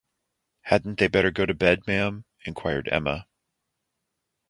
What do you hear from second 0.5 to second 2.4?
‘Hadn’t they better go to bed, ma’am?’